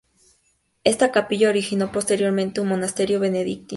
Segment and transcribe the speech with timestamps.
[0.83, 3.69] En esta capilla originó posteriormente un monasterio benedictino.